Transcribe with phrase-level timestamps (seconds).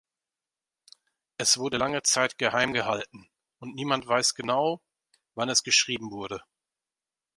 [1.37, 4.81] Es wurde lange Zeit geheim gehalten, und niemand weiß genau,
[5.35, 6.41] wann es geschrieben wurde.